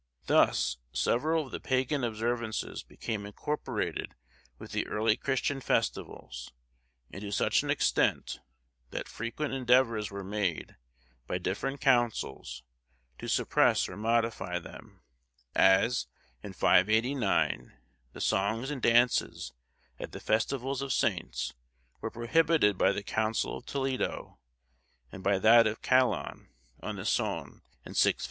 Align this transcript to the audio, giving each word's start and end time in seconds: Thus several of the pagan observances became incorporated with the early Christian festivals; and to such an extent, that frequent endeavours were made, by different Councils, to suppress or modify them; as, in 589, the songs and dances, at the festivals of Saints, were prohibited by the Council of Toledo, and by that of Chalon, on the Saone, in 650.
Thus 0.25 0.77
several 0.91 1.45
of 1.45 1.51
the 1.51 1.59
pagan 1.59 2.03
observances 2.03 2.81
became 2.81 3.23
incorporated 3.23 4.15
with 4.57 4.71
the 4.71 4.87
early 4.87 5.15
Christian 5.15 5.61
festivals; 5.61 6.51
and 7.11 7.21
to 7.21 7.29
such 7.31 7.61
an 7.61 7.69
extent, 7.69 8.39
that 8.89 9.07
frequent 9.07 9.53
endeavours 9.53 10.09
were 10.09 10.23
made, 10.23 10.75
by 11.27 11.37
different 11.37 11.81
Councils, 11.81 12.63
to 13.19 13.27
suppress 13.27 13.87
or 13.87 13.95
modify 13.95 14.57
them; 14.57 15.03
as, 15.53 16.07
in 16.41 16.53
589, 16.53 17.71
the 18.13 18.21
songs 18.21 18.71
and 18.71 18.81
dances, 18.81 19.53
at 19.99 20.13
the 20.13 20.19
festivals 20.19 20.81
of 20.81 20.91
Saints, 20.91 21.53
were 22.01 22.09
prohibited 22.09 22.75
by 22.75 22.91
the 22.91 23.03
Council 23.03 23.55
of 23.57 23.67
Toledo, 23.67 24.39
and 25.11 25.21
by 25.21 25.37
that 25.37 25.67
of 25.67 25.79
Chalon, 25.83 26.49
on 26.81 26.95
the 26.95 27.05
Saone, 27.05 27.61
in 27.85 27.93
650. 27.93 28.15